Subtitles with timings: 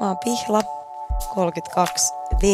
[0.00, 0.60] Mä oon Pihla,
[1.12, 2.44] 32V,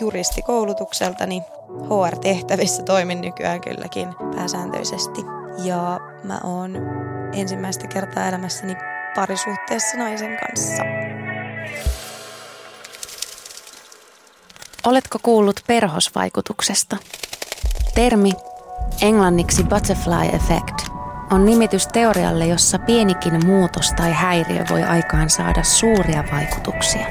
[0.00, 1.42] juristikoulutukseltani.
[1.68, 5.20] HR-tehtävissä toimin nykyään kylläkin pääsääntöisesti.
[5.64, 6.76] Ja mä oon
[7.32, 8.76] ensimmäistä kertaa elämässäni
[9.14, 10.82] parisuhteessa naisen kanssa.
[14.86, 16.96] Oletko kuullut perhosvaikutuksesta?
[17.94, 18.32] Termi,
[19.00, 20.81] englanniksi butterfly effect,
[21.32, 27.06] on nimitys teorialle, jossa pienikin muutos tai häiriö voi aikaan saada suuria vaikutuksia.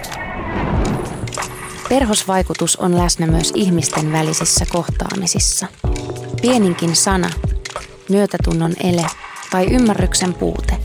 [1.89, 5.67] Perhosvaikutus on läsnä myös ihmisten välisissä kohtaamisissa.
[6.41, 7.29] Pieninkin sana,
[8.09, 9.05] myötätunnon ele
[9.51, 10.77] tai ymmärryksen puute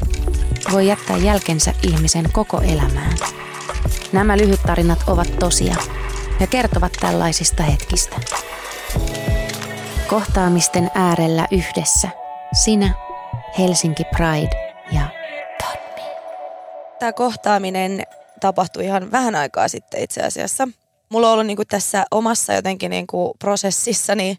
[0.72, 3.16] voi jättää jälkensä ihmisen koko elämään.
[4.12, 5.76] Nämä lyhyttarinat ovat tosia
[6.40, 8.16] ja kertovat tällaisista hetkistä.
[10.08, 12.08] Kohtaamisten äärellä yhdessä
[12.64, 13.05] sinä,
[13.58, 15.08] Helsinki Pride ja
[15.60, 16.10] Tonni.
[16.98, 18.02] Tämä kohtaaminen
[18.40, 20.68] tapahtui ihan vähän aikaa sitten itse asiassa.
[21.08, 24.36] Mulla on ollut niin kuin tässä omassa jotenkin niin kuin prosessissani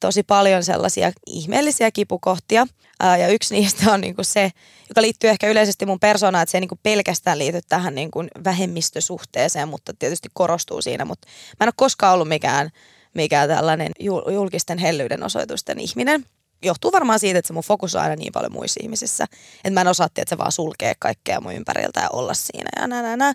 [0.00, 2.66] tosi paljon sellaisia ihmeellisiä kipukohtia.
[3.02, 4.50] Ja yksi niistä on niin kuin se,
[4.88, 8.10] joka liittyy ehkä yleisesti mun persoonaan, että se ei niin kuin pelkästään liity tähän niin
[8.10, 11.04] kuin vähemmistösuhteeseen, mutta tietysti korostuu siinä.
[11.04, 11.28] Mutta
[11.60, 12.70] mä en ole koskaan ollut mikään,
[13.14, 13.92] mikään tällainen
[14.30, 16.24] julkisten hellyyden osoitusten ihminen
[16.62, 19.24] johtuu varmaan siitä, että se mun fokus on aina niin paljon muissa ihmisissä.
[19.56, 22.86] Että mä en osaa, että se vaan sulkee kaikkea mun ympäriltä ja olla siinä ja
[22.86, 23.32] nää, nää, nää.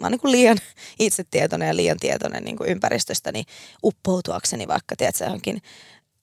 [0.00, 0.58] Mä oon niin kuin liian
[0.98, 3.44] itsetietoinen ja liian tietoinen niin kuin ympäristöstäni
[3.84, 5.62] uppoutuakseni vaikka, tiedätkö, johonkin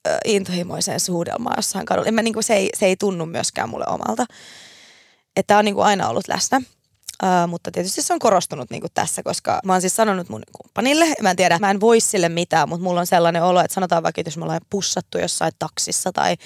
[0.08, 2.12] ö, intohimoiseen suudelmaan jossain kadulla.
[2.12, 4.26] Mä, niin kuin, se, ei, se ei tunnu myöskään mulle omalta.
[5.36, 6.60] Että on niin kuin aina ollut läsnä.
[7.22, 10.42] Uh, mutta tietysti se on korostunut niin kuin tässä, koska mä oon siis sanonut mun
[10.52, 13.74] kumppanille, mä en tiedä, mä en voi sille mitään, mutta mulla on sellainen olo, että
[13.74, 16.36] sanotaan vaikka, että jos me ollaan pussattu jossain taksissa tai,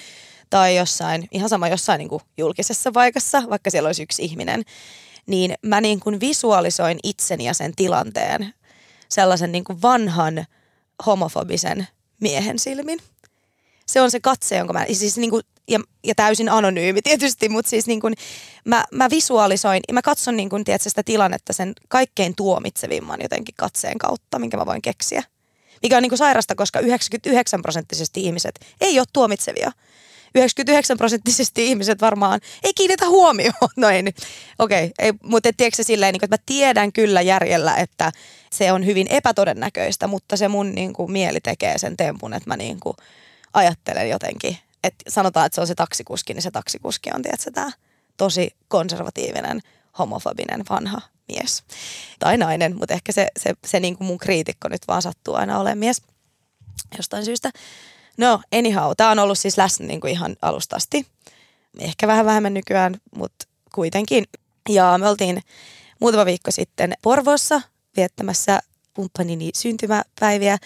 [0.49, 4.63] tai jossain, ihan sama jossain niin kuin julkisessa paikassa, vaikka siellä olisi yksi ihminen,
[5.25, 8.53] niin mä niin kuin visualisoin itseni ja sen tilanteen
[9.09, 10.45] sellaisen niin kuin vanhan
[11.05, 11.87] homofobisen
[12.21, 12.99] miehen silmin.
[13.85, 17.69] Se on se katse, jonka mä, siis niin kuin ja, ja täysin anonyymi tietysti, mutta
[17.69, 18.13] siis niin kuin
[18.65, 23.55] mä, mä visualisoin ja mä katson niin kuin, tiedätkö, sitä tilannetta sen kaikkein tuomitsevimman jotenkin
[23.57, 25.23] katseen kautta, minkä mä voin keksiä.
[25.81, 29.71] Mikä on niin kuin sairasta, koska 99 prosenttisesti ihmiset ei ole tuomitsevia.
[30.35, 33.53] 99 prosenttisesti ihmiset varmaan ei kiinnitä huomioon.
[33.77, 34.03] No ei
[34.59, 38.11] okei, okay, mutta tiedätkö silleen, niin kuin, että mä tiedän kyllä järjellä, että
[38.51, 42.57] se on hyvin epätodennäköistä, mutta se mun niin kuin, mieli tekee sen tempun, että mä
[42.57, 42.95] niin kuin,
[43.53, 47.71] ajattelen jotenkin että sanotaan, että se on se taksikuski, niin se taksikuski on, tiedätkö, tämä
[48.17, 49.61] tosi konservatiivinen,
[49.99, 51.63] homofobinen, vanha mies.
[52.19, 55.59] Tai nainen, mutta ehkä se, se, se niin kuin mun kriitikko nyt vaan sattuu aina
[55.59, 56.01] olemaan mies
[56.97, 57.51] jostain syystä.
[58.17, 61.07] No, anyhow, tämä on ollut siis läsnä niin kuin ihan alustasti.
[61.79, 64.25] Ehkä vähän vähemmän nykyään, mutta kuitenkin.
[64.69, 65.41] Ja me oltiin
[65.99, 67.61] muutama viikko sitten Porvossa
[67.97, 68.59] viettämässä
[68.93, 70.57] kumppanini syntymäpäiviä.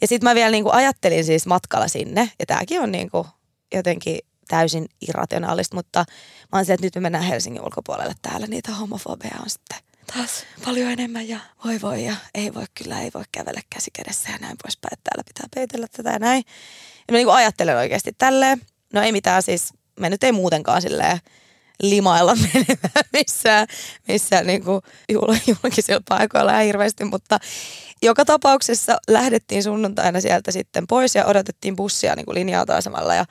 [0.00, 3.28] Ja sitten mä vielä niin kuin ajattelin siis matkalla sinne, ja tämäkin on niin kuin
[3.74, 4.18] jotenkin
[4.48, 6.04] täysin irrationaalista, mutta
[6.52, 9.78] mä oon se, että nyt me mennään Helsingin ulkopuolelle täällä, niitä homofobeja on sitten
[10.14, 10.44] taas.
[10.64, 14.38] paljon enemmän ja voi voi ja ei voi kyllä, ei voi kävellä käsi kädessä ja
[14.38, 16.44] näin poispäin, että täällä pitää peitellä tätä ja näin.
[17.08, 18.60] Ja mä niin ajattelen oikeasti tälleen,
[18.92, 21.18] no ei mitään siis, me nyt ei muutenkaan silleen
[21.82, 23.66] limailla menemään missään,
[24.08, 24.80] missään niin kuin
[25.48, 27.38] julkisilla paikoilla ei hirveästi, mutta
[28.02, 33.24] joka tapauksessa lähdettiin sunnuntaina sieltä sitten pois ja odotettiin bussia niin linja-autoasemalla ja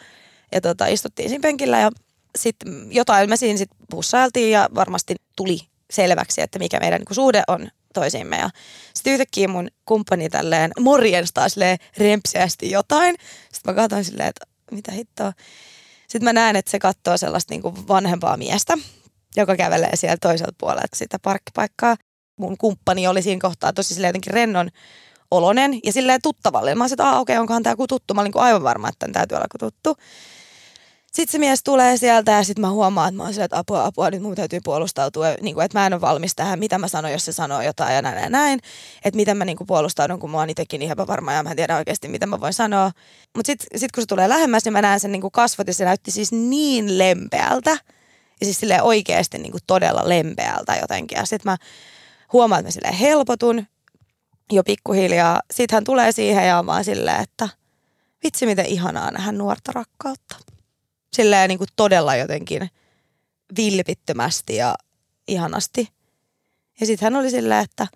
[0.52, 1.92] ja tota, istuttiin siinä penkillä ja
[2.36, 5.60] sitten jotain me siinä sitten pussailtiin ja varmasti tuli
[5.90, 8.38] selväksi, että mikä meidän niin suhde on toisiimme.
[8.38, 8.50] Ja
[8.94, 13.16] sitten yhtäkkiä mun kumppani tälleen morjenstaa silleen rempseästi jotain.
[13.54, 15.34] Sitten mä katsoin silleen, että mitä hittoa.
[16.08, 18.78] Sitten mä näen, että se katsoo sellaista niin kuin vanhempaa miestä,
[19.36, 21.96] joka kävelee siellä toiselta puolelta sitä parkkipaikkaa.
[22.40, 24.70] Mun kumppani oli siinä kohtaa tosi silleen jotenkin rennon
[25.32, 26.78] olonen ja silleen tuttavallinen.
[26.78, 28.14] Mä olisin, että okei, okay, onkohan tämä joku tuttu.
[28.14, 30.04] Mä olin aivan varma, että tämän täytyy olla joku tuttu.
[31.18, 33.86] Sitten se mies tulee sieltä ja sitten mä huomaan, että mä oon sillä, että apua,
[33.86, 35.26] apua, nyt mun täytyy puolustautua.
[35.42, 37.96] Niin kuin, että mä en ole valmis tähän, mitä mä sanon, jos se sanoo jotain
[37.96, 38.60] ja näin ja näin.
[39.06, 41.56] Että miten mä niin kuin puolustaudun, kun mä oon itsekin niin epävarma ja mä en
[41.56, 42.92] tiedä oikeasti, mitä mä voin sanoa.
[43.36, 45.74] Mutta sitten sit kun se tulee lähemmäs, niin mä näen sen niin kuin kasvot ja
[45.74, 47.72] se näytti siis niin lempeältä.
[48.40, 51.18] Ja siis silleen oikeasti niin kuin todella lempeältä jotenkin.
[51.18, 51.58] Ja sitten mä
[52.34, 53.66] huomaan, että mä silleen helpotun
[54.52, 55.42] jo pikkuhiljaa.
[55.54, 57.50] Sitten hän tulee siihen ja mä silleen, että
[58.24, 60.36] vitsi miten ihanaa nähdä nuorta rakkautta
[61.18, 62.70] silleen niin kuin todella jotenkin
[63.58, 64.76] vilpittömästi ja
[65.28, 65.90] ihanasti.
[66.80, 67.88] Ja sitten hän oli silleen, että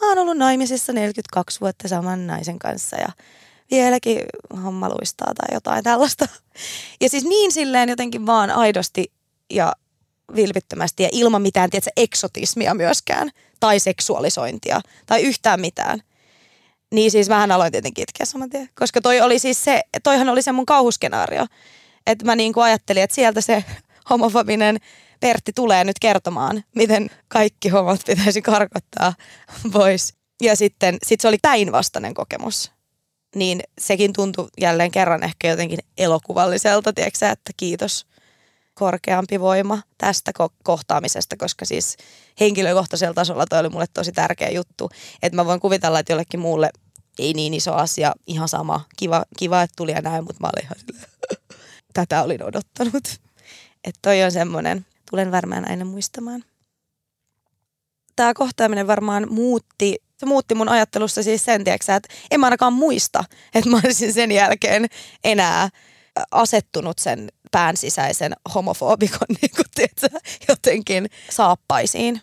[0.00, 3.08] mä oon ollut naimisissa 42 vuotta saman naisen kanssa ja
[3.70, 4.22] vieläkin
[4.64, 6.28] homma luistaa tai jotain tällaista.
[7.00, 9.12] Ja siis niin silleen jotenkin vaan aidosti
[9.50, 9.72] ja
[10.36, 13.30] vilpittömästi ja ilman mitään tiedätkö, eksotismia myöskään
[13.60, 16.00] tai seksuaalisointia tai yhtään mitään.
[16.94, 20.42] Niin siis vähän aloin tietenkin itkeä saman tien, koska toi oli siis se, toihan oli
[20.42, 21.46] se mun kauhuskenaario.
[22.06, 23.64] Että mä niin kuin ajattelin, että sieltä se
[24.10, 24.78] homofobinen
[25.20, 29.14] Pertti tulee nyt kertomaan, miten kaikki homot pitäisi karkottaa
[29.72, 30.14] pois.
[30.42, 32.72] Ja sitten sit se oli päinvastainen kokemus.
[33.36, 38.06] Niin sekin tuntui jälleen kerran ehkä jotenkin elokuvalliselta, tiedätkö että kiitos
[38.78, 41.96] korkeampi voima tästä ko- kohtaamisesta, koska siis
[42.40, 44.90] henkilökohtaisella tasolla toi oli mulle tosi tärkeä juttu.
[45.22, 46.70] Että mä voin kuvitella, että jollekin muulle
[47.18, 50.64] ei niin iso asia, ihan sama, kiva, kiva että tuli ja näin, mutta mä olin
[50.64, 51.10] ihan silleen,
[51.94, 53.04] tätä olin odottanut.
[53.84, 56.44] Että toi on semmoinen, tulen varmaan aina muistamaan.
[58.16, 62.72] Tämä kohtaaminen varmaan muutti, se muutti mun ajattelussa siis sen, tiiäksä, että en mä ainakaan
[62.72, 63.24] muista,
[63.54, 64.86] että mä olisin sen jälkeen
[65.24, 65.68] enää
[66.30, 70.08] asettunut sen pään sisäisen homofobikon niin kuin, tiedätkö,
[70.48, 72.20] jotenkin saappaisiin.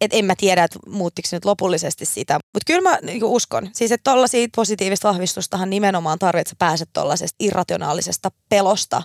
[0.00, 2.34] Et en mä tiedä, että muuttiko nyt lopullisesti sitä.
[2.34, 3.70] Mutta kyllä mä niin uskon.
[3.72, 9.02] Siis että tollaisia positiivista vahvistustahan nimenomaan tarvitsee, pääset tuollaisesta irrationaalisesta pelosta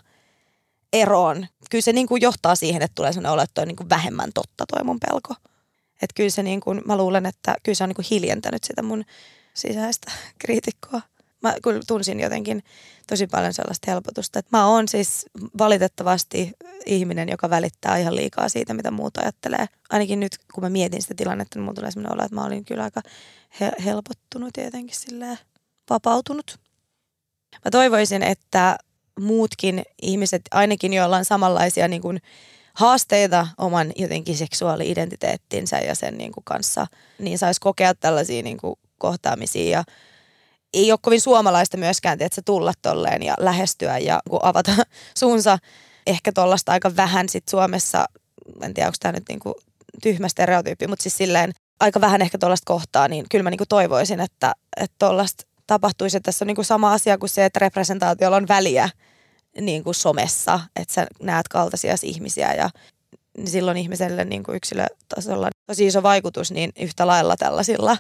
[0.94, 1.48] eroon.
[1.70, 4.30] Kyllä se niin kuin johtaa siihen, että tulee sellainen olo, että toi niin kuin vähemmän
[4.34, 5.34] totta toi mun pelko.
[6.02, 8.82] Että kyllä se niin kuin, mä luulen, että kyllä se on niin kuin hiljentänyt sitä
[8.82, 9.06] mun
[9.54, 11.02] sisäistä kriitikkoa
[11.42, 12.64] mä kyllä tunsin jotenkin
[13.08, 14.40] tosi paljon sellaista helpotusta.
[14.40, 15.26] Että mä oon siis
[15.58, 16.52] valitettavasti
[16.86, 19.66] ihminen, joka välittää ihan liikaa siitä, mitä muut ajattelee.
[19.90, 22.66] Ainakin nyt, kun mä mietin sitä tilannetta, niin mulla tulee sellainen olo, että mä olin
[22.66, 23.02] kyllä aika
[23.60, 25.38] he- helpottunut ja jotenkin silleen
[25.90, 26.60] vapautunut.
[27.66, 28.78] Mä toivoisin, että
[29.20, 32.22] muutkin ihmiset, ainakin joilla on samanlaisia niin kuin
[32.74, 36.88] haasteita oman jotenkin seksuaali-identiteettinsä ja sen niin kuin kanssa,
[37.20, 39.84] niin saisi kokea tällaisia niin kuin kohtaamisia ja
[40.74, 44.72] ei ole kovin suomalaista myöskään, että tulla tolleen ja lähestyä ja avata
[45.20, 45.58] suunsa.
[46.08, 48.06] Ehkä tuollaista aika vähän sit Suomessa,
[48.62, 49.54] en tiedä onko tämä nyt niinku
[50.02, 54.20] tyhmä stereotyyppi, mutta siis silleen aika vähän ehkä tuollaista kohtaa, niin kyllä mä niinku toivoisin,
[54.20, 54.54] että
[55.00, 56.18] tuollaista tapahtuisi.
[56.18, 58.90] Että tässä on niinku sama asia kuin se, että representaatiolla on väliä
[59.62, 62.70] niin somessa, että sä näet kaltaisia ihmisiä ja
[63.46, 67.98] silloin ihmiselle niin kuin yksilötasolla tosi iso vaikutus, niin yhtä lailla tällaisilla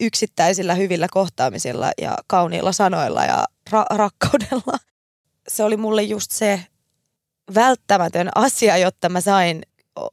[0.00, 4.78] yksittäisillä hyvillä kohtaamisilla ja kauniilla sanoilla ja ra- rakkaudella.
[5.48, 6.66] Se oli mulle just se
[7.54, 9.62] välttämätön asia, jotta mä sain,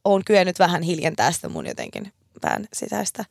[0.06, 3.26] oon kyennyt vähän hiljentää sitä mun jotenkin pään sisäistä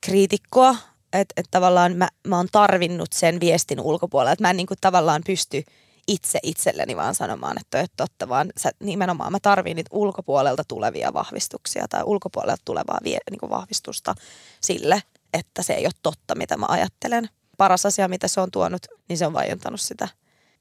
[0.00, 0.76] kriitikkoa.
[1.12, 4.78] Että et tavallaan mä, mä oon tarvinnut sen viestin ulkopuolella, että mä en niin kuin
[4.80, 5.64] tavallaan pysty–
[6.08, 11.12] itse itselleni vaan sanomaan, että ei totta, vaan sä, nimenomaan mä tarviin niitä ulkopuolelta tulevia
[11.12, 14.14] vahvistuksia tai ulkopuolelta tulevaa vie, niin kuin vahvistusta
[14.60, 15.02] sille,
[15.32, 17.28] että se ei ole totta, mitä mä ajattelen.
[17.58, 20.08] Paras asia, mitä se on tuonut, niin se on vaientanut sitä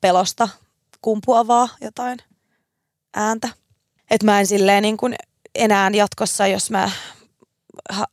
[0.02, 0.50] pelosta
[1.02, 2.20] kumpuavaa jotain
[3.16, 3.50] ääntä.
[4.12, 5.16] Että mä en silleen niin kuin
[5.56, 6.92] enää jatkossa, jos mä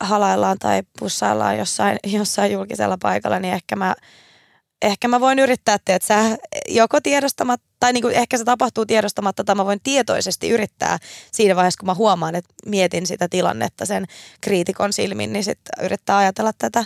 [0.00, 3.94] halaillaan tai pussaillaan jossain, jossain julkisella paikalla, niin ehkä mä
[4.82, 6.38] ehkä mä voin yrittää, että sä
[6.68, 10.98] joko tiedostamatta, tai niin kuin ehkä se tapahtuu tiedostamatta, tai mä voin tietoisesti yrittää
[11.32, 14.04] siinä vaiheessa, kun mä huomaan, että mietin sitä tilannetta sen
[14.40, 16.84] kriitikon silmin, niin sitten yrittää ajatella tätä,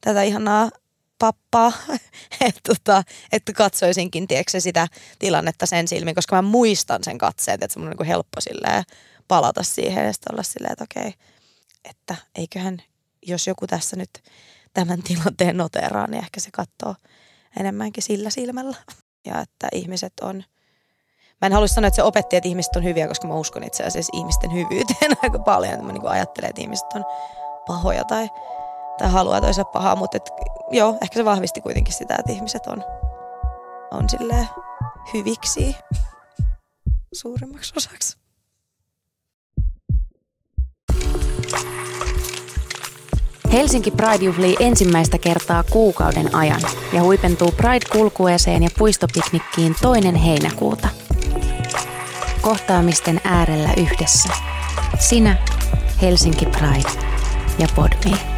[0.00, 0.70] tätä ihanaa
[1.18, 1.72] pappaa,
[2.48, 4.88] että, tota, että katsoisinkin, tiedätkö, sitä
[5.18, 8.84] tilannetta sen silmin, koska mä muistan sen katseet, että se on niin helppo silleen
[9.28, 11.14] palata siihen ja olla silleen, että okei,
[11.84, 12.82] että eiköhän,
[13.26, 14.10] jos joku tässä nyt
[14.74, 16.94] tämän tilanteen noteraa, niin ehkä se katsoo
[17.60, 18.76] enemmänkin sillä silmällä.
[19.24, 20.44] Ja että ihmiset on,
[21.40, 23.84] mä en halua sanoa, että se opetti, että ihmiset on hyviä, koska mä uskon itse
[23.84, 25.84] asiassa ihmisten hyvyyteen aika paljon.
[25.84, 27.04] Mä niin ajattelen, että ihmiset on
[27.66, 28.28] pahoja tai,
[28.98, 30.30] tai haluaa toisa pahaa, mutta et,
[30.70, 32.84] joo, ehkä se vahvisti kuitenkin sitä, että ihmiset on,
[33.90, 34.48] on silleen
[35.14, 35.76] hyviksi
[37.12, 38.19] suurimmaksi osaksi.
[43.52, 46.60] Helsinki Pride juhlii ensimmäistä kertaa kuukauden ajan
[46.92, 50.88] ja huipentuu Pride-kulkueeseen ja puistopiknikkiin toinen heinäkuuta.
[52.40, 54.28] Kohtaamisten äärellä yhdessä.
[54.98, 55.36] Sinä,
[56.02, 56.90] Helsinki Pride
[57.58, 58.29] ja Podme.